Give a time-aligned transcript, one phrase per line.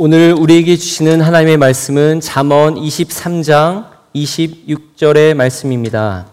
[0.00, 6.26] 오늘 우리에게 주시는 하나님의 말씀은 잠언 23장 26절의 말씀입니다.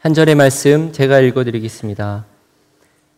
[0.00, 2.24] 한 절의 말씀 제가 읽어 드리겠습니다.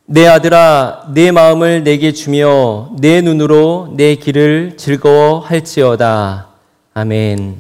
[0.04, 6.48] 내 아들아 내 마음을 내게 주며 내 눈으로 내 길을 즐거워 할지어다.
[6.92, 7.56] 아멘.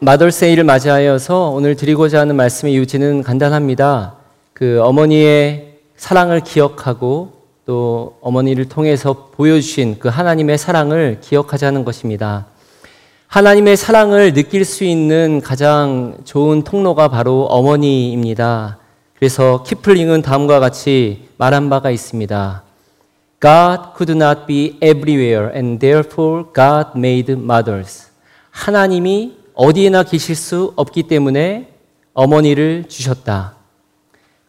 [0.00, 4.14] 마더세이를 맞이하여서 오늘 드리고자 하는 말씀의 유지는 간단합니다.
[4.52, 7.39] 그 어머니의 사랑을 기억하고
[7.70, 12.46] 또 어머니를 통해서 보여주신 그 하나님의 사랑을 기억하자는 것입니다.
[13.28, 18.78] 하나님의 사랑을 느낄 수 있는 가장 좋은 통로가 바로 어머니입니다.
[19.16, 22.64] 그래서 키플링은 다음과 같이 말한 바가 있습니다.
[23.40, 28.08] God could not be everywhere and therefore God made mothers.
[28.50, 31.68] 하나님이 어디에나 계실 수 없기 때문에
[32.14, 33.54] 어머니를 주셨다.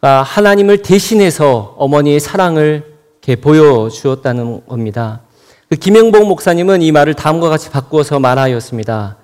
[0.00, 2.91] 그러니까 하나님을 대신해서 어머니의 사랑을
[3.22, 5.20] 이렇게 보여주었다는 겁니다.
[5.68, 9.16] 그 김영복 목사님은 이 말을 다음과 같이 바꾸어서 말하였습니다.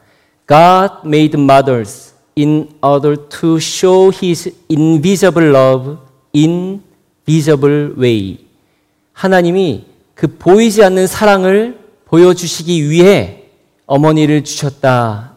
[0.46, 5.96] God made mothers in order to show his invisible love
[6.34, 6.80] in
[7.26, 8.38] visible way.
[9.12, 13.46] 하나님이 그 보이지 않는 사랑을 보여주시기 위해
[13.86, 15.36] 어머니를 주셨다.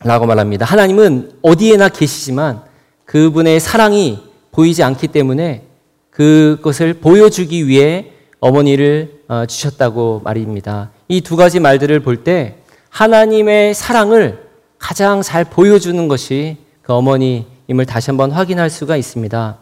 [0.00, 0.66] 라고 말합니다.
[0.66, 2.62] 하나님은 어디에나 계시지만
[3.06, 4.18] 그분의 사랑이
[4.52, 5.73] 보이지 않기 때문에
[6.14, 10.90] 그것을 보여주기 위해 어머니를 어, 주셨다고 말입니다.
[11.08, 12.56] 이 두 가지 말들을 볼 때
[12.90, 14.38] 하나님의 사랑을
[14.78, 19.58] 가장 잘 보여주는 것이 그 어머니임을 다시 한번 확인할 수가 있습니다.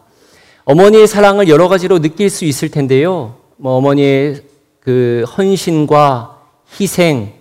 [0.64, 3.36] 어머니의 사랑을 여러 가지로 느낄 수 있을 텐데요.
[3.56, 4.42] 뭐 어머니의
[4.80, 6.38] 그 헌신과
[6.78, 7.32] 희생,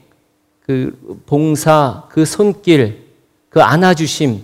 [0.65, 3.07] 그 봉사, 그 손길,
[3.49, 4.41] 그 안아주심.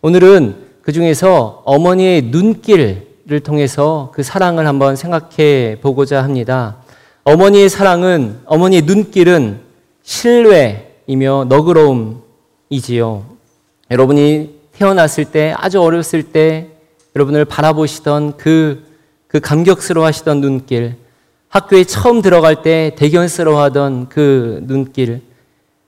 [0.00, 6.78] 오늘은 그 중에서 어머니의 눈길, 를 통해서 그 사랑을 한번 생각해 보고자 합니다.
[7.22, 9.60] 어머니의 사랑은, 어머니의 눈길은
[10.02, 13.24] 신뢰이며 너그러움이지요.
[13.92, 16.70] 여러분이 태어났을 때, 아주 어렸을 때,
[17.14, 18.82] 여러분을 바라보시던 그,
[19.28, 20.96] 그 감격스러워 하시던 눈길,
[21.48, 25.22] 학교에 처음 들어갈 때 대견스러워 하던 그 눈길,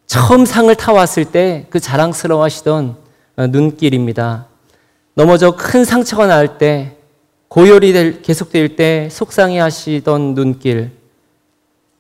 [0.06, 2.94] 처음 상을 타왔을 때 그 자랑스러워 하시던
[3.36, 4.47] 눈길입니다.
[5.14, 6.94] 넘어져 큰 상처가 날 때
[7.54, 10.91] 고열이 될, 계속될 때 속상해 하시던 눈길,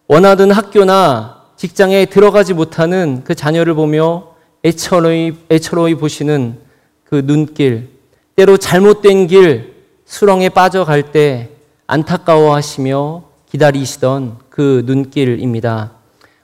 [0.08, 4.34] 원하던 학교나 직장에 들어가지 못하는 그 자녀를 보며
[4.64, 6.58] 애처로이, 애처로이 보시는
[7.04, 7.88] 그 눈길,
[8.34, 9.74] 때로 잘못된 길,
[10.06, 11.50] 수렁에 빠져갈 때
[11.86, 15.92] 안타까워 하시며 기다리시던 그 눈길입니다.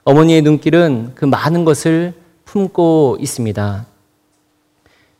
[0.05, 2.13] 어머니의 눈길은 그 많은 것을
[2.45, 3.85] 품고 있습니다.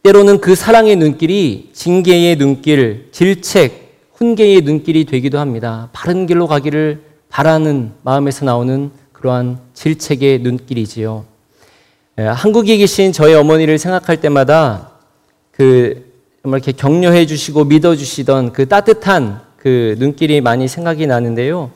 [0.03, 3.80] 때로는 그 사랑의 눈길이 징계의 눈길, 질책,
[4.21, 5.89] 훈계의 눈길이 되기도 합니다.
[5.93, 11.25] 바른 길로 가기를 바라는 마음에서 나오는 그러한 질책의 눈길이지요.
[12.19, 14.91] 예, 한국에 계신 저희 어머니를 생각할 때마다
[15.49, 16.05] 그
[16.43, 21.71] 정말 이렇게 격려해 주시고 믿어 주시던 그 따뜻한 그 눈길이 많이 생각이 나는데요.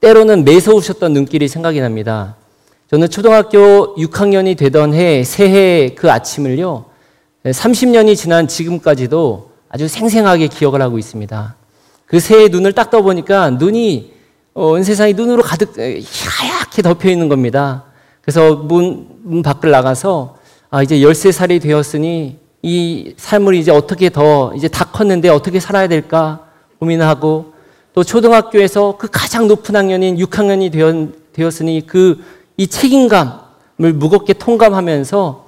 [0.00, 2.34] 때로는 매서우셨던 눈길이 생각이 납니다.
[2.90, 6.86] 저는 초등학교 6학년이 되던 해 새해 그 아침을요.
[7.44, 11.56] 30년이 지난 지금까지도 아주 생생하게 기억을 하고 있습니다.
[12.06, 14.12] 그 새해 눈을 딱 떠보니까 눈이
[14.54, 17.84] 어, 온 세상이 눈으로 가득 하얗게 덮여 있는 겁니다.
[18.20, 20.36] 그래서 문, 문 밖을 나가서
[20.70, 26.46] 아, 이제 13살이 되었으니 이 삶을 이제 어떻게 더 이제 다 컸는데 어떻게 살아야 될까
[26.78, 27.54] 고민하고
[27.94, 30.70] 또 초등학교에서 그 가장 높은 학년인 6학년이
[31.32, 35.46] 되었, 으니 그 이 책임감을 무겁게 통감하면서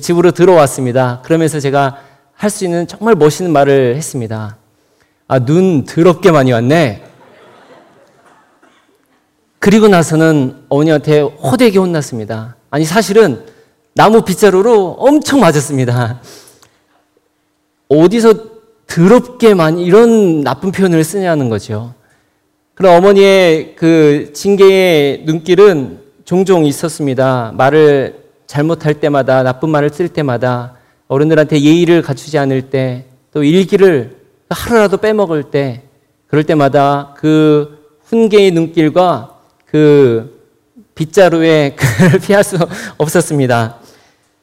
[0.00, 1.20] 집으로 들어왔습니다.
[1.24, 1.98] 그러면서 제가
[2.42, 4.56] 할 수 있는 정말 멋있는 말을 했습니다.
[5.28, 7.04] 아, 눈 더럽게 많이 왔네.
[9.60, 12.56] 그리고 나서는 어머니한테 호되게 혼났습니다.
[12.68, 13.46] 아니, 사실은
[13.94, 16.20] 나무 빗자루로 엄청 맞았습니다.
[17.88, 18.34] 어디서
[18.88, 21.94] 더럽게 많이 이런 나쁜 표현을 쓰냐는 거죠.
[22.74, 27.52] 그럼 어머니의 그 징계의 눈길은 종종 있었습니다.
[27.54, 30.81] 말을 잘못할 때마다 나쁜 말을 쓸 때마다
[31.12, 34.16] 어른들한테 예의를 갖추지 않을 때 또 일기를
[34.50, 35.82] 하루라도 빼먹을 때
[36.26, 40.42] 그럴 때마다 그 훈계의 눈길과 그
[40.94, 42.58] 빗자루의 그를 피할 수
[42.98, 43.78] 없었습니다.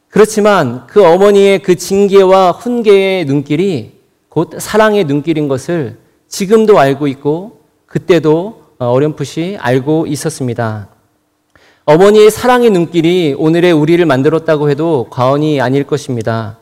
[0.10, 8.64] 그렇지만 그 어머니의 그 징계와 훈계의 눈길이 곧 사랑의 눈길인 것을 지금도 알고 있고 그때도
[8.80, 10.88] 어렴풋이 알고 있었습니다.
[11.90, 16.60] 어머니의 사랑의 눈길이 오늘의 우리를 만들었다고 해도 과언이 아닐 것입니다.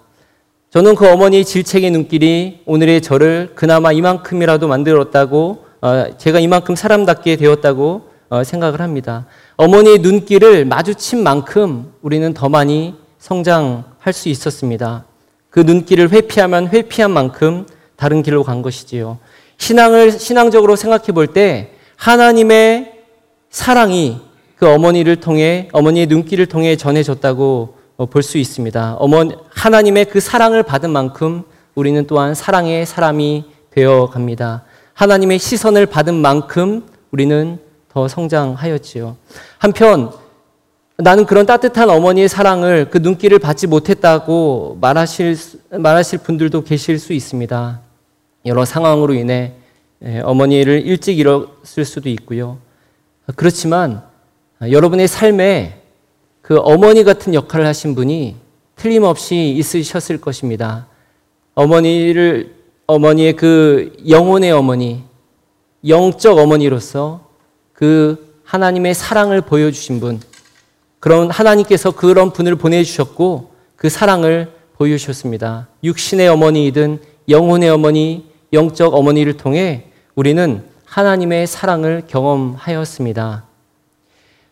[0.70, 8.04] 저는 그 어머니의 질책의 눈길이 오늘의 저를 그나마 이만큼이라도 만들었다고, 어, 제가 이만큼 사람답게 되었다고
[8.30, 9.26] 어, 생각을 합니다.
[9.58, 15.04] 어머니의 눈길을 마주친 만큼 우리는 더 많이 성장할 수 있었습니다.
[15.50, 17.66] 그 눈길을 회피하면 회피한 만큼
[17.98, 19.18] 다른 길로 간 것이지요.
[19.58, 22.94] 신앙을 신앙적으로 생각해 볼 때 하나님의
[23.50, 24.26] 사랑이
[24.58, 28.96] 그 어머니를 통해 어머니의 눈길을 통해 전해졌다고 어, 볼수 있습니다.
[29.00, 31.44] 어머니 하나님의 그 사랑을 받은 만큼
[31.76, 34.64] 우리는 또한 사랑의 사람이 되어 갑니다.
[34.94, 37.60] 하나님의 시선을 받은 만큼 우리는
[37.90, 39.16] 더 성장하였지요.
[39.60, 40.12] 한편
[40.98, 45.38] 나는 그런 따뜻한 어머니의 사랑을 그 눈길을 받지 못했다고 말하실
[45.70, 47.80] 말하실 분들도 계실 수 있습니다.
[48.48, 49.54] 여러 상황으로 인해
[50.04, 52.58] 예, 어머니를 일찍 잃었을 수도 있고요.
[53.36, 54.02] 그렇지만
[54.62, 55.82] 여러분의 삶에
[56.42, 58.36] 그 어머니 같은 역할을 하신 분이
[58.76, 60.88] 틀림없이 있으셨을 것입니다.
[61.56, 62.56] 어머니를
[62.86, 65.04] 어머니의 그 영혼의 어머니,
[65.88, 67.28] 영적 어머니로서
[67.74, 70.22] 그 하나님의 사랑을 보여주신 분,
[71.00, 75.68] 그런 하나님께서 그런 분을 보내주셨고 그 사랑을 보여주셨습니다.
[75.84, 77.00] 육신의 어머니이든
[77.30, 83.47] 영혼의 어머니, 영적 어머니를 통해 우리는 하나님의 사랑을 경험하였습니다.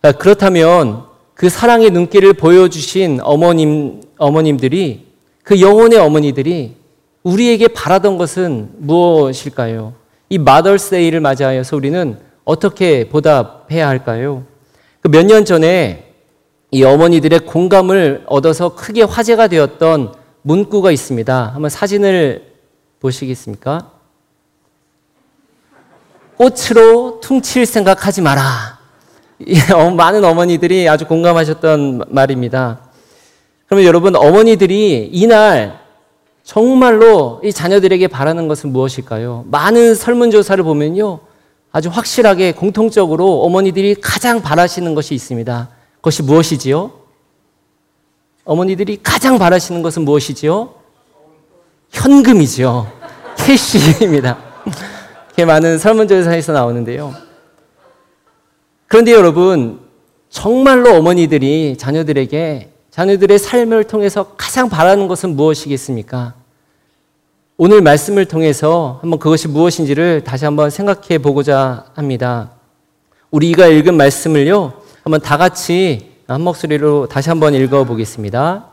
[0.06, 1.04] 아, 그렇다면
[1.34, 5.08] 그 사랑의 눈길을 보여주신 어머님, 어머님들이
[5.44, 6.76] 그 영혼의 어머니들이
[7.24, 9.94] 우리에게 바라던 것은 무엇일까요?
[10.30, 14.44] 이 마더스데이를 맞이하여서 우리는 어떻게 보답해야 할까요?
[15.02, 16.14] 그 몇 년 전에
[16.70, 20.14] 이 어머니들의 공감을 얻어서 크게 화제가 되었던
[20.44, 21.52] 문구가 있습니다.
[21.54, 22.54] 한번 사진을
[23.00, 23.92] 보시겠습니까?
[26.38, 28.75] 꽃으로 퉁칠 생각하지 마라.
[29.76, 32.80] 어, 많은 어머니들이 아주 공감하셨던 말입니다.
[33.68, 35.80] 그러면 여러분, 어머니들이 이날
[36.44, 39.46] 정말로 이 자녀들에게 바라는 것은 무엇일까요?
[39.50, 41.20] 많은 설문조사를 보면요.
[41.72, 45.70] 아주 확실하게 공통적으로 어머니들이 가장 바라시는 것이 있습니다.
[45.98, 46.92] 그것이 무엇이지요?
[48.46, 50.74] 어머니들이 가장 바라시는 것은 무엇이지요?
[51.92, 52.92] 현금이죠.
[53.38, 54.38] 캐시입니다.
[55.28, 57.25] 이렇게 많은 설문조사에서 나오는데요.
[58.88, 59.80] 그런데 여러분,
[60.30, 66.34] 정말로 어머니들이 자녀들에게 자녀들의 삶을 통해서 가장 바라는 것은 무엇이겠습니까?
[67.58, 72.52] 오늘 말씀을 통해서 한번 그것이 무엇인지를 다시 한번 생각해 보고자 합니다.
[73.32, 74.74] 우리가 읽은 말씀을요,
[75.04, 78.66] 한번 다 같이 한 목소리로 다시 한번 읽어 보겠습니다.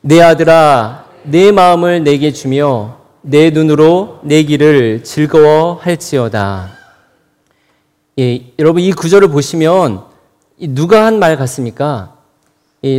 [0.00, 6.81] 내 아들아, 내 마음을 내게 주며 내 눈으로 내 길을 즐거워할지어다.
[8.18, 10.02] 예, 여러분 이 구절을 보시면
[10.60, 12.16] 누가 한 말 같습니까?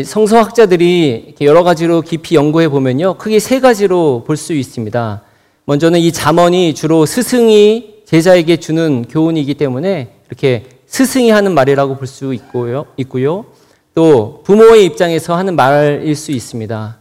[0.06, 3.15] 성서학자들이 여러 가지로 깊이 연구해 보면요.
[3.15, 5.21] 크게 세 가지로 볼 수 있습니다.
[5.65, 12.33] 먼저는 이 잠언이 주로 스승이 제자에게 주는 교훈이기 때문에 이렇게 스승이 하는 말이라고 볼 수
[12.33, 12.86] 있고요.
[12.98, 13.45] 있고요.
[13.94, 16.98] 또 부모의 입장에서 하는 말일 수 있습니다.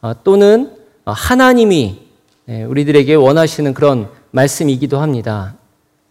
[0.00, 0.72] 아, 또는
[1.04, 1.98] 하나님이
[2.46, 5.54] 네, 우리들에게 원하시는 그런 말씀이기도 합니다.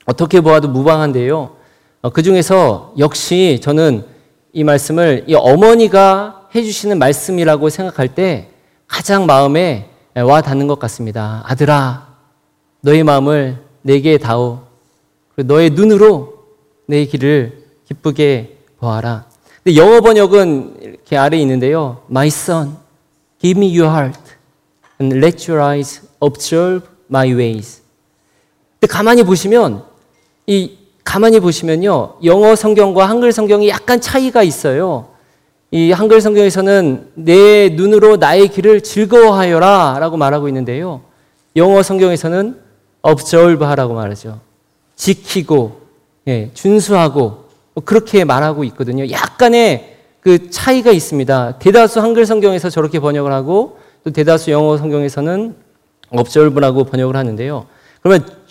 [0.06, 1.56] 어떻게 보아도 무방한데요.
[2.02, 4.06] 어, 그 중에서 역시 저는
[4.52, 8.50] 이 말씀을 이 어머니가 해주시는 말씀이라고 생각할 때
[8.88, 11.42] 가장 마음에 와 닿는 것 같습니다.
[11.46, 12.08] 아들아,
[12.82, 14.60] 너의 마음을 내게 다오.
[15.36, 16.44] 너의 눈으로
[16.86, 19.26] 내 길을 기쁘게 보아라.
[19.64, 22.04] 근데 영어 번역은 이렇게 아래 있는데요.
[22.10, 22.78] My son,
[23.40, 24.20] give me your heart
[25.00, 27.82] and let your eyes observe my ways.
[28.80, 29.86] 근데 가만히 보시면
[30.48, 30.72] 이
[31.04, 32.16] 가만히 보시면요.
[32.24, 35.10] 영어 성경과 한글 성경이 약간 차이가 있어요.
[35.72, 41.02] 이 한글 성경에서는 내 눈으로 나의 길을 즐거워하여라 라고 말하고 있는데요.
[41.56, 42.60] 영어 성경에서는
[43.02, 44.40] observe 하라고 말하죠.
[44.96, 45.82] 지키고,
[46.28, 49.10] 예, 준수하고, 뭐 그렇게 말하고 있거든요.
[49.10, 51.58] 약간의 그 차이가 있습니다.
[51.60, 55.56] 대다수 한글 성경에서 저렇게 번역을 하고, 또 대다수 영어 성경에서는
[56.12, 57.66] observe라고 번역을 하는데요.
[58.02, 58.28] 그러면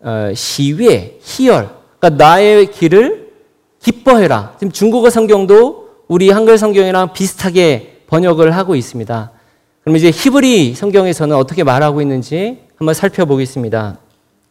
[0.00, 1.68] 어, 喜悦, 희열.
[1.98, 3.32] 그러니까 나의 길을
[3.80, 4.54] 기뻐해라.
[4.58, 9.32] 지금 중국어 성경도 우리 한글 성경이랑 비슷하게 번역을 하고 있습니다.
[9.82, 13.98] 그럼 이제 히브리 성경에서는 어떻게 말하고 있는지 한번 살펴보겠습니다.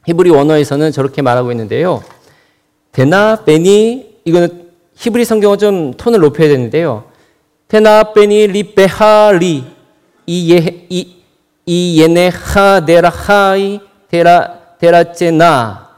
[0.06, 2.04] 히브리 원어에서는 저렇게 말하고 있는데요.
[2.92, 7.06] תנה בני 이거는 히브리 성경은 좀 톤을 높여야 되는데요.
[7.68, 9.64] תנה בני לבך
[10.26, 13.80] לי ו ועיניך דרכי
[14.10, 15.90] 데라 데라제나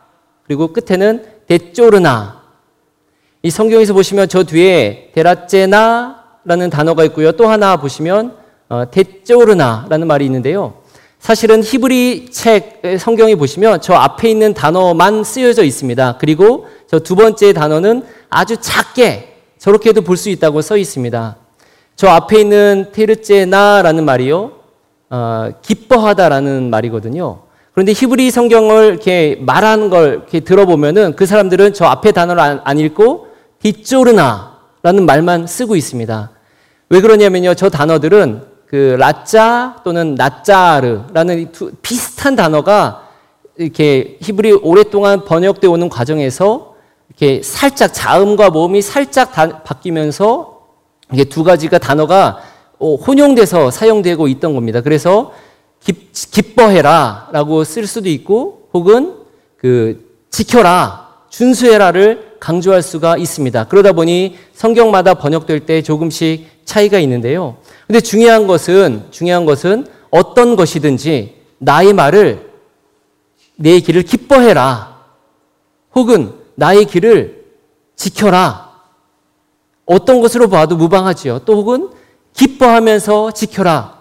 [0.46, 2.40] 그리고 끝에는 데쪼르나
[3.42, 7.32] 이 성경에서 보시면 저 뒤에 데라제나라는 단어가 있고요.
[7.34, 8.36] 또 하나 보시면
[8.70, 10.76] 어, 데쪼르나라는 말이 있는데요.
[11.20, 16.18] 사실은 히브리 책 성경에 보시면 저 앞에 있는 단어만 쓰여져 있습니다.
[16.20, 21.36] 그리고 저 두 번째 단어는 아주 작게 저렇게도 볼 수 있다고 써 있습니다.
[21.96, 24.52] 저 앞에 있는 테르제나라는 말이요,
[25.10, 27.42] 어, 기뻐하다라는 말이거든요.
[27.80, 32.78] 그런데 히브리 성경을 이렇게 말하는 걸 이렇게 들어보면은 그 사람들은 저 앞에 단어를 안, 안
[32.78, 33.28] 읽고
[33.62, 36.30] 디쪼르나라는 말만 쓰고 있습니다.
[36.90, 43.08] 왜 그러냐면요, 저 단어들은 그 라짜 또는 나짜르라는 두, 비슷한 단어가
[43.56, 46.76] 이렇게 히브리 오랫동안 번역되어 오는 과정에서
[47.08, 50.64] 이렇게 살짝 자음과 모음이 살짝 다, 바뀌면서
[51.14, 52.40] 이게 두 가지가 단어가
[52.78, 54.82] 어, 혼용돼서 사용되고 있던 겁니다.
[54.82, 55.32] 그래서
[55.84, 59.16] 기, 기뻐해라 라고 쓸 수도 있고 혹은
[59.58, 63.66] 그 지켜라 준수해라를 강조할 수가 있습니다.
[63.66, 67.58] 그러다 보니 성경마다 번역될 때 조금씩 차이가 있는데요.
[67.88, 72.50] 근데 중요한 것은 중요한 것은 어떤 것이든지 나의 말을
[73.56, 74.98] 내 길을 기뻐해라.
[75.96, 77.46] 혹은 나의 길을
[77.96, 78.70] 지켜라.
[79.86, 81.40] 어떤 것으로 봐도 무방하지요.
[81.40, 81.90] 또 혹은
[82.34, 83.99] 기뻐하면서 지켜라.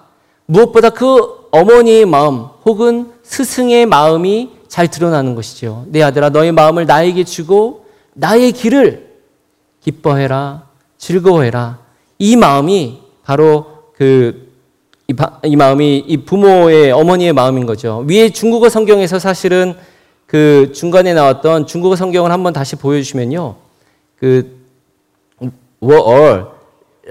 [0.47, 5.85] 무엇보다 그 어머니의 마음 혹은 스승의 마음이 잘 드러나는 것이죠.
[5.87, 9.13] 내 아들아 너의 마음을 나에게 주고 나의 길을
[9.81, 10.63] 기뻐해라.
[10.97, 11.79] 즐거워해라.
[12.17, 13.65] 이 마음이 바로
[13.95, 14.51] 그,
[15.07, 18.05] 이, 이 마음이 이 부모의 어머니의 마음인 거죠.
[18.07, 19.75] 위에 중국어 성경에서 사실은
[20.25, 23.55] 그 중간에 나왔던 중국어 성경을 한번 다시 보여주시면요.
[24.19, 24.63] 그,
[25.83, 26.47] 我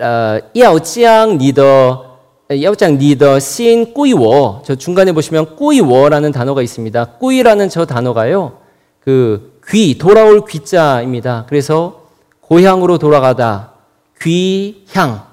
[0.01, 2.06] 儿要将你的
[2.50, 4.62] 야오짱 리더 씬 꾸이워.
[4.66, 7.06] 저 중간에 보시면 꾸이워라는 단어가 있습니다.
[7.20, 8.60] 꾸이라는 저 단어가요
[9.02, 11.46] 그 귀 돌아올 귀자입니다.
[11.50, 12.08] 그래서
[12.42, 13.74] 고향으로 돌아가다
[14.22, 15.28] 귀향.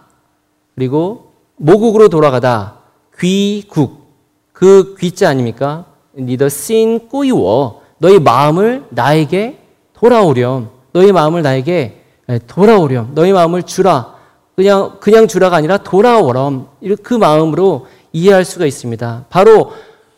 [0.75, 2.75] 그리고 모국으로 돌아가다
[3.19, 4.05] 귀국.
[4.53, 5.87] 그 귀자 아닙니까?
[6.15, 7.83] 리더 씬 꾸이워.
[7.99, 9.59] 너희 마음을 나에게
[9.93, 10.71] 돌아오렴.
[10.93, 13.13] 너희 마음을 나에게 네, 돌아오렴.
[13.15, 14.15] 너희 마음을 주라.
[14.57, 16.69] 그냥 그냥 주라가 아니라 돌아오렴
[17.03, 19.27] 그 마음으로 이해할 수가 있습니다.
[19.29, 19.73] 바로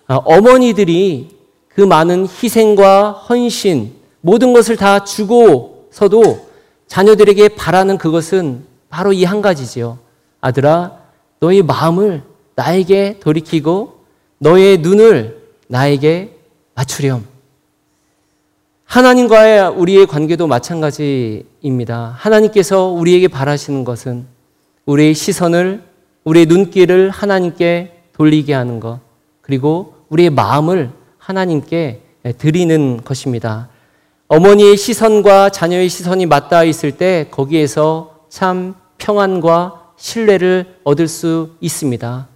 [0.07, 1.37] 아, 어머니들이
[1.69, 6.47] 그 많은 희생과 헌신 모든 것을 다 주고서도
[6.87, 9.99] 자녀들에게 바라는 그것은 바로 이 한 가지지요.
[10.41, 10.93] 아들아
[11.41, 12.23] 너의 마음을
[12.55, 14.01] 나에게 돌이키고
[14.39, 16.37] 너의 눈을 나에게
[16.75, 17.25] 맞추렴.
[18.87, 22.15] 하나님과의 우리의 관계도 마찬가지입니다.
[22.17, 24.27] 하나님께서 우리에게 바라시는 것은
[24.87, 25.83] 우리의 시선을,
[26.25, 29.01] 우리의 눈길을 하나님께 돌리게 하는 것,
[29.43, 32.01] 그리고 우리의 마음을 하나님께
[32.39, 33.69] 드리는 것입니다.
[34.29, 42.29] 어머니의 시선과 자녀의 시선이 맞닿아 있을 때 거기에서 참 평안과 신뢰를 얻을 수 있습니다.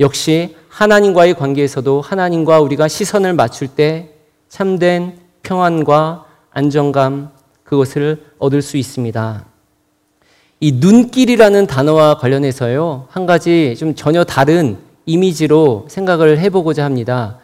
[0.00, 4.10] 역시 하나님과의 관계에서도 하나님과 우리가 시선을 맞출 때
[4.48, 7.30] 참된 평안과 안정감
[7.64, 9.44] 그것을 얻을 수 있습니다.
[10.60, 17.38] 이 눈길이라는 단어와 관련해서요, 한 가지 좀 전혀 다른 이미지로 생각을 해 보고자 합니다.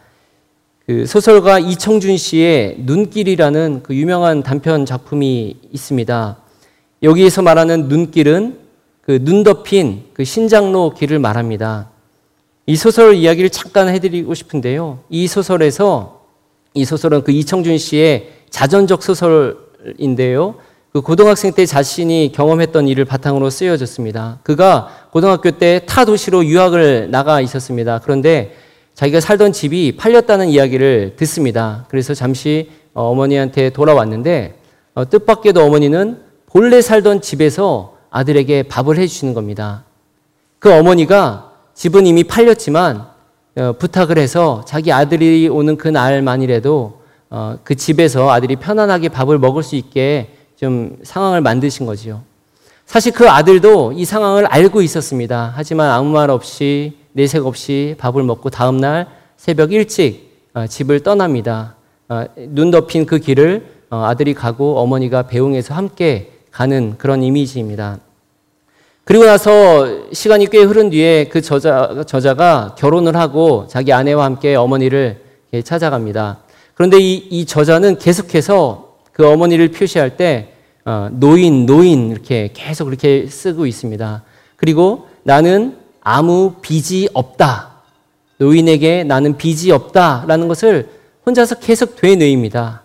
[0.85, 6.37] 그 소설가 이청준 씨의 눈길이라는 그 유명한 단편 작품이 있습니다.
[7.03, 8.69] 여기에서 말하는 눈길은
[9.09, 11.89] 그 눈 덮인 그 신장로 길을 말합니다.
[12.67, 14.99] 이 소설 이야기를 잠깐 해드리고 싶은데요.
[15.09, 16.18] 이 소설에서
[16.73, 20.55] 이 소설은 그 이청준 씨의 자전적 소설인데요.
[20.91, 24.39] 그 고등학생 때 자신이 경험했던 일을 바탕으로 쓰여졌습니다.
[24.43, 27.99] 그가 고등학교 때 타 도시로 유학을 나가 있었습니다.
[28.03, 28.55] 그런데
[28.95, 31.85] 자기가 살던 집이 팔렸다는 이야기를 듣습니다.
[31.89, 34.55] 그래서 잠시 어머니한테 돌아왔는데
[34.95, 39.85] 어, 뜻밖에도 어머니는 본래 살던 집에서 아들에게 밥을 해주시는 겁니다.
[40.57, 43.09] 그 어머니가 집은 이미 팔렸지만 어,
[43.55, 46.99] 부탁을 해서 자기 아들이 오는 그 날만이라도
[47.31, 52.21] 어, 그 집에서 아들이 편안하게 밥을 먹을 수 있게 좀 상황을 만드신 거지요.
[52.85, 55.53] 사실 그 아들도 이 상황을 알고 있었습니다.
[55.55, 61.75] 하지만 아무 말 없이 내색 없이 밥을 먹고 다음 날 새벽 일찍 어, 집을 떠납니다.
[62.49, 67.99] 눈 덮인 그 길을 아들이 가고 어머니가 배웅해서 함께 가는 그런 이미지입니다.
[69.09, 75.19] 그리고 나서 시간이 꽤 흐른 뒤에 그 저자, 저자가 결혼을 하고 자기 아내와 함께 어머니를
[75.63, 76.37] 찾아갑니다.
[76.75, 80.53] 그런데 이, 이 저자는 계속해서 그 어머니를 표시할 때
[80.85, 84.21] 어, 노인, 노인 이렇게 계속 그렇게 쓰고 있습니다.
[84.55, 87.81] 그리고 나는 아무 빚이 없다.
[88.37, 90.87] 노인에게 나는 빚이 없다라는 것을
[91.25, 92.83] 혼자서 계속 되뇌입니다.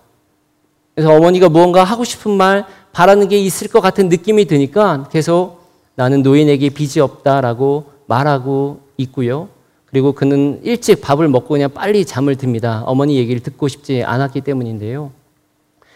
[0.95, 5.54] 그래서 어머니가 무언가 하고 싶은 말, 바라는 게 있을 것 같은 느낌이 드니까 계속
[5.97, 9.49] 나는 노인에게 빚이 없다라고 말하고 있고요.
[9.87, 12.83] 그리고 그는 일찍 밥을 먹고 그냥 빨리 잠을 듭니다.
[12.87, 15.13] 어머니 얘기를 듣고 싶지 않았기 때문인데요.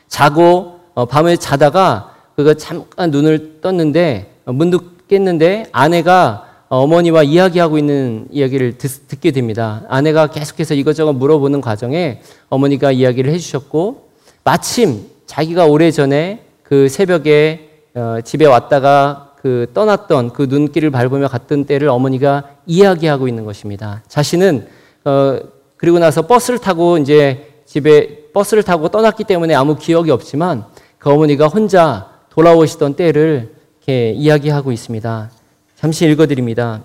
[0.07, 8.29] 자고 어, 밤에 자다가 그가 잠깐 눈을 떴는데 어, 문득 깼는데 아내가 어머니와 이야기하고 있는
[8.31, 9.83] 이야기를 듣, 게 됩니다.
[9.89, 14.09] 아내가 계속해서 이것저것 물어보는 과정에 어머니가 이야기를 해주셨고
[14.45, 21.89] 마침 자기가 오래전에 그 새벽에 어, 집에 왔다가 그 떠났던 그 눈길을 밟으며 갔던 때를
[21.89, 24.03] 어머니가 이야기하고 있는 것입니다.
[24.09, 24.67] 자신은
[25.05, 25.39] 어,
[25.77, 30.65] 그리고 나서 버스를 타고 이제 집에 버스를 타고 떠났기 때문에 아무 기억이 없지만
[30.99, 35.31] 그 어머니가 혼자 돌아오시던 때를 이렇게 이야기하고 있습니다.
[35.77, 36.83] 잠시 읽어드립니다.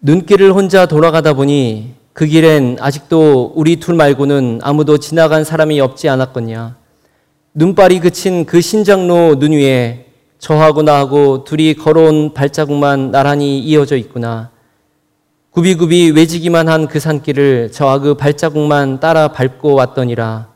[0.00, 6.76] 눈길을 혼자 돌아가다 보니 그 길엔 아직도 우리 둘 말고는 아무도 지나간 사람이 없지 않았거냐.
[7.52, 10.07] 눈발이 그친 그 신장로 눈 위에
[10.38, 14.50] 저하고 나하고 둘이 걸어온 발자국만 나란히 이어져 있구나.
[15.50, 20.48] 구비구비 외지기만 한 그 산길을 저와 그 발자국만 따라 밟고 왔더니라.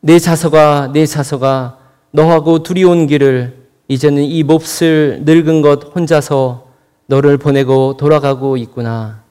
[0.00, 1.78] 내 자서가, 내 자서가
[2.10, 6.66] 너하고 둘이 온 길을 이제는 이 몹쓸 늙은 것 혼자서
[7.06, 9.22] 너를 보내고 돌아가고 있구나.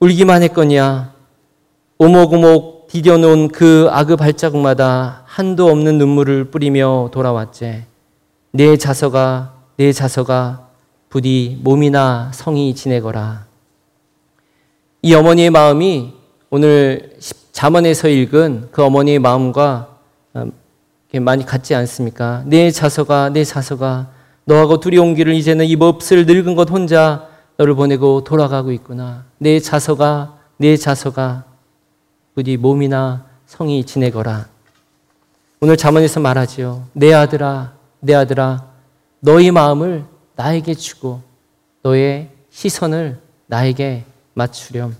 [0.00, 1.12] 울기만 했거냐.
[1.98, 7.89] 오목오목 디뎌놓은 그 악의 발자국마다 한도 없는 눈물을 뿌리며 돌아왔제.
[8.52, 10.68] 내 자서가, 내 자서가
[11.08, 13.46] 부디 몸이나 성이 지내거라.
[15.02, 16.14] 이 어머니의 마음이
[16.50, 17.16] 오늘
[17.52, 19.88] 잠언에서 읽은 그 어머니의 마음과
[21.20, 22.42] 많이 같지 않습니까?
[22.46, 24.10] 내 자서가, 내 자서가,
[24.44, 29.24] 너하고 온 길을 이제는 이 몹쓸 늙은 것 혼자 너를 보내고 돌아가고 있구나.
[29.38, 31.44] 내 자서가, 내 자서가,
[32.34, 34.46] 부디 몸이나 성이 지내거라.
[35.60, 36.84] 오늘 자문에서 말하지요.
[36.92, 38.64] 내 아들아, 내 아들아,
[39.20, 40.04] 너희 마음을
[40.36, 41.20] 나에게 주고
[41.82, 44.96] 너의 시선을 나에게 맞추렴.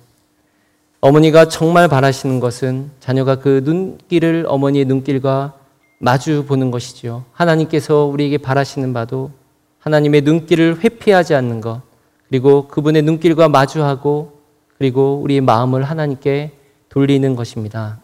[1.00, 5.54] 어머니가 정말 바라시는 것은 자녀가 그 눈길을 어머니의 눈길과
[5.98, 7.24] 마주 보는 것이지요.
[7.32, 9.30] 하나님께서 우리에게 바라시는 바도
[9.78, 11.80] 하나님의 눈길을 회피하지 않는 것,
[12.28, 14.40] 그리고 그분의 눈길과 마주하고,
[14.76, 16.52] 그리고 우리의 마음을 하나님께
[16.90, 17.98] 돌리는 것입니다.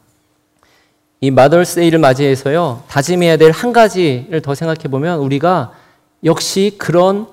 [1.20, 5.72] 이 마더스데이를 맞이해서요, 다짐해야 될 한 가지를 더 생각해 보면 우리가
[6.24, 7.26] 역시 그런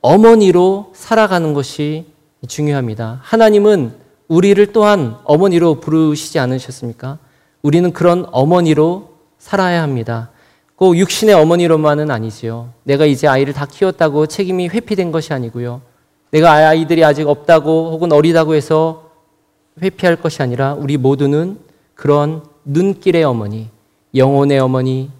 [0.00, 2.06] 어머니로 살아가는 것이
[2.46, 3.20] 중요합니다.
[3.22, 3.92] 하나님은
[4.28, 7.18] 우리를 또한 어머니로 부르시지 않으셨습니까?
[7.62, 10.30] 우리는 그런 어머니로 살아야 합니다.
[10.76, 12.70] 꼭 육신의 어머니로만은 아니지요.
[12.82, 15.80] 내가 이제 아이를 다 키웠다고 책임이 회피된 것이 아니고요.
[16.30, 19.10] 내가 아이들이 아직 없다고 혹은 어리다고 해서
[19.80, 21.58] 회피할 것이 아니라 우리 모두는
[21.94, 23.68] 그런 눈길의 어머니,
[24.14, 25.10] 영혼의 어머니,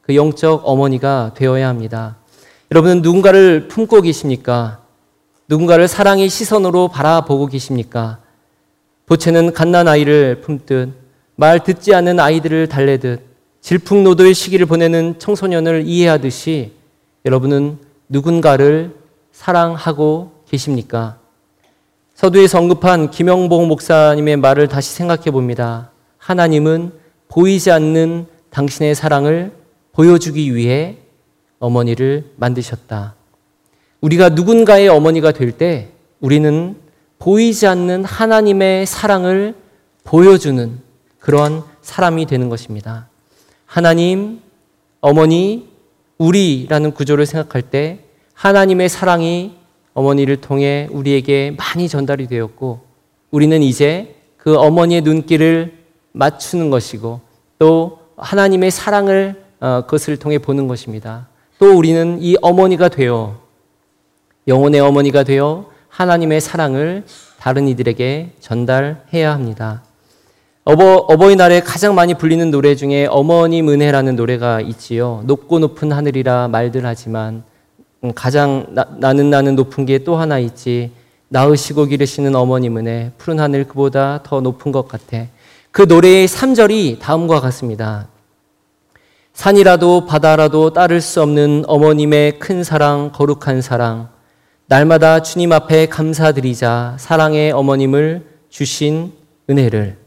[0.00, 2.16] 그 영적 어머니가 되어야 합니다.
[2.70, 4.80] 여러분은 누군가를 품고 계십니까?
[5.48, 8.18] 누군가를 사랑의 시선으로 바라보고 계십니까?
[9.06, 10.92] 보채는 갓난 아이를 품듯
[11.36, 13.20] 말 듣지 않는 아이들을 달래듯
[13.60, 16.72] 질풍노도의 시기를 보내는 청소년을 이해하듯이
[17.24, 17.78] 여러분은
[18.08, 18.94] 누군가를
[19.32, 21.18] 사랑하고 계십니까?
[22.14, 25.90] 서두에서 언급한 김영봉 목사님의 말을 다시 생각해 봅니다.
[26.24, 26.90] 하나님은
[27.28, 29.52] 보이지 않는 당신의 사랑을
[29.92, 30.96] 보여주기 위해
[31.58, 33.14] 어머니를 만드셨다.
[34.00, 36.76] 우리가 누군가의 어머니가 될 때 우리는
[37.18, 39.54] 보이지 않는 하나님의 사랑을
[40.04, 40.78] 보여주는
[41.18, 43.08] 그런 사람이 되는 것입니다.
[43.66, 44.40] 하나님,
[45.02, 45.68] 어머니,
[46.16, 47.98] 우리라는 구조를 생각할 때
[48.32, 49.56] 하나님의 사랑이
[49.92, 52.80] 어머니를 통해 우리에게 많이 전달이 되었고
[53.30, 55.83] 우리는 이제 그 어머니의 눈길을
[56.14, 57.20] 맞추는 것이고
[57.58, 61.26] 또 하나님의 사랑을 어, 그것을 통해 보는 것입니다.
[61.58, 63.40] 또 우리는 이 어머니가 되어
[64.46, 67.04] 영혼의 어머니가 되어 하나님의 사랑을
[67.38, 69.82] 다른 이들에게 전달해야 합니다.
[70.64, 75.22] 어버, 어버이날에 가장 많이 불리는 노래 중에 어머님 은혜라는 노래가 있지요.
[75.26, 77.42] 높고 높은 하늘이라 말들 하지만
[78.02, 80.90] 음, 가장 나, 나는 나는 높은 게 또 하나 있지.
[81.28, 85.26] 낳으시고 기르시는 어머님 은혜 푸른 하늘 그보다 더 높은 것 같아.
[85.74, 88.06] 그 노래의 3절이 다음과 같습니다.
[89.32, 94.08] 산이라도 바다라도 따를 수 없는 어머님의 큰 사랑, 거룩한 사랑.
[94.66, 99.14] 날마다 주님 앞에 감사드리자 사랑의 어머님을 주신
[99.50, 99.98] 은혜를.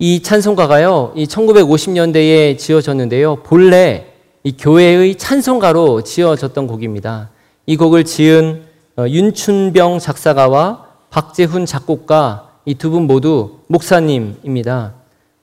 [0.00, 3.36] 이 찬송가가요, 이 1950년대에 지어졌는데요.
[3.44, 7.30] 본래 이 교회의 찬송가로 지어졌던 곡입니다.
[7.66, 8.64] 이 곡을 지은
[8.96, 14.94] 어, 윤춘병 작사가와 박재훈 작곡가 이 두 분 모두 목사님입니다.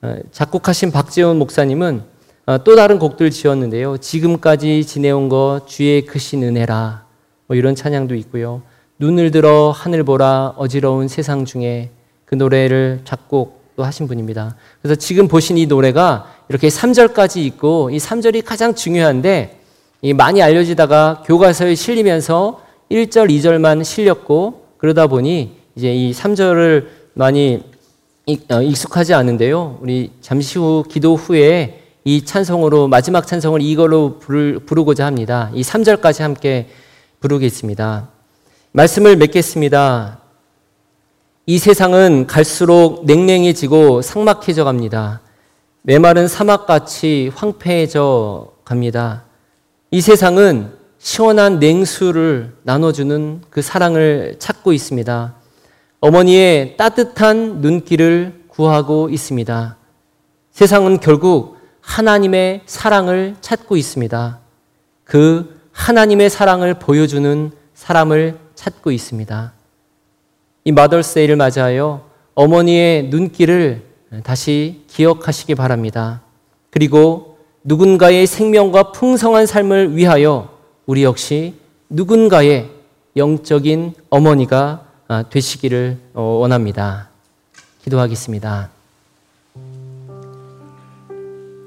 [0.02, 2.02] 어, 작곡하신 박재훈 목사님은
[2.46, 3.98] 어, 또 다른 곡들 지었는데요.
[3.98, 7.04] 지금까지 지내온 것 주의 크신 은혜라
[7.46, 8.62] 뭐 이런 찬양도 있고요.
[8.98, 11.90] 눈을 들어 하늘 보라 어지러운 세상 중에
[12.24, 14.56] 그 노래를 작곡도 하신 분입니다.
[14.80, 19.60] 그래서 지금 보신 이 노래가 이렇게 3절까지 있고 이 3절이 가장 중요한데
[20.16, 27.62] 많이 알려지다가 교과서에 실리면서 1절, 2절만 실렸고 그러다 보니 이제 이 3절을 많이
[28.50, 29.78] 어, 익숙하지 않은데요.
[29.80, 35.50] 우리 잠시 후 기도 후에 이 찬송으로 마지막 찬송을 이걸로 부르고자 합니다.
[35.54, 36.68] 이 3절까지 함께
[37.20, 38.08] 부르겠습니다.
[38.72, 40.20] 말씀을 맺겠습니다.
[41.46, 45.20] 이 세상은 갈수록 냉랭해지고 삭막해져 갑니다.
[45.82, 49.24] 메마른 사막같이 황폐해져 갑니다.
[49.90, 55.41] 이 세상은 시원한 냉수를 나눠주는 그 사랑을 찾고 있습니다.
[56.02, 59.76] 어머니의 따뜻한 눈길을 구하고 있습니다.
[60.50, 64.40] 세상은 결국 하나님의 사랑을 찾고 있습니다.
[65.04, 69.52] 그 하나님의 사랑을 보여주는 사람을 찾고 있습니다.
[70.64, 72.02] 이 마더스데이를 맞아요.
[72.34, 73.84] 어머니의 눈길을
[74.24, 76.22] 다시 기억하시기 바랍니다.
[76.70, 81.54] 그리고 누군가의 생명과 풍성한 삶을 위하여 우리 역시
[81.88, 82.70] 누군가의
[83.16, 84.91] 영적인 어머니가
[85.30, 87.08] 되시기를 원합니다.
[87.84, 88.70] 기도하겠습니다.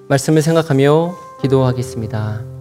[0.08, 2.55] 말씀을 생각하며 기도하겠습니다.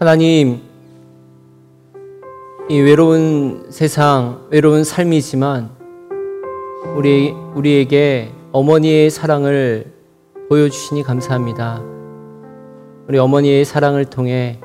[0.00, 0.62] 하나님,
[2.70, 5.68] 이 외로운 세상, 외로운 삶이지만
[6.96, 9.92] 우리 우리에게 어머니의 사랑을
[10.48, 11.82] 보여주시니 감사합니다.
[13.08, 14.58] 우리 어머니의 사랑을 통해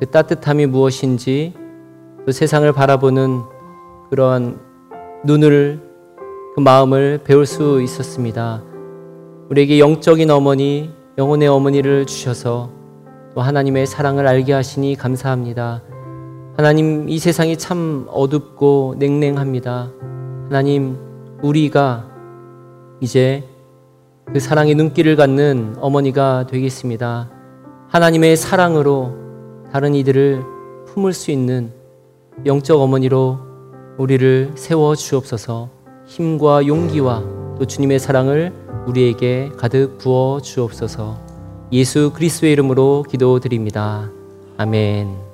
[0.00, 1.52] 그 따뜻함이 무엇인지
[2.24, 3.42] 그 세상을 바라보는
[4.08, 4.58] 그런
[5.22, 5.82] 눈을
[6.54, 8.62] 그 마음을 배울 수 있었습니다.
[9.50, 12.77] 우리에게 영적인 어머니, 영혼의 어머니를 주셔서
[13.38, 15.80] 또 하나님의 사랑을 알게 하시니 감사합니다.
[16.56, 19.92] 하나님, 이 세상이 참 어둡고 냉랭합니다.
[20.48, 20.98] 하나님,
[21.40, 22.10] 우리가
[23.00, 23.44] 이제
[24.24, 27.30] 그 사랑의 눈길을 갖는 어머니가 되겠습니다.
[27.86, 29.14] 하나님의 사랑으로
[29.72, 30.42] 다른 이들을
[30.86, 31.70] 품을 수 있는
[32.44, 33.38] 영적 어머니로
[33.98, 35.68] 우리를 세워 주옵소서
[36.06, 37.22] 힘과 용기와
[37.56, 38.52] 또 주님의 사랑을
[38.88, 41.27] 우리에게 가득 부어 주옵소서
[41.72, 44.10] 예수 그리스도의 이름으로 기도드립니다.
[44.56, 45.27] 아멘.